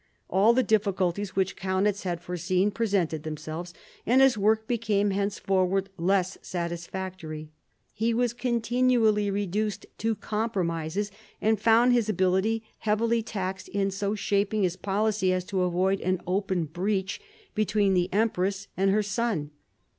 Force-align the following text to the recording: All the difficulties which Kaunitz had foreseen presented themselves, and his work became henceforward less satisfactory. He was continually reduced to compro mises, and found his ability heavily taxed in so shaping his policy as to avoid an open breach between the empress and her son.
All 0.31 0.53
the 0.53 0.63
difficulties 0.63 1.35
which 1.35 1.55
Kaunitz 1.55 2.01
had 2.01 2.21
foreseen 2.21 2.71
presented 2.71 3.21
themselves, 3.21 3.71
and 4.03 4.19
his 4.19 4.35
work 4.35 4.67
became 4.67 5.11
henceforward 5.11 5.89
less 5.95 6.39
satisfactory. 6.41 7.51
He 7.93 8.11
was 8.11 8.33
continually 8.33 9.29
reduced 9.29 9.85
to 9.99 10.15
compro 10.15 10.65
mises, 10.65 11.11
and 11.39 11.61
found 11.61 11.93
his 11.93 12.09
ability 12.09 12.63
heavily 12.79 13.21
taxed 13.21 13.67
in 13.69 13.91
so 13.91 14.15
shaping 14.15 14.63
his 14.63 14.75
policy 14.75 15.31
as 15.31 15.45
to 15.45 15.61
avoid 15.61 16.01
an 16.01 16.19
open 16.25 16.63
breach 16.65 17.21
between 17.53 17.93
the 17.93 18.11
empress 18.11 18.69
and 18.75 18.89
her 18.89 19.03
son. 19.03 19.51